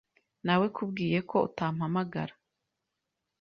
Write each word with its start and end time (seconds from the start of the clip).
Nawekubwiye 0.45 1.19
ko 1.29 1.35
utampamagara,. 1.47 2.33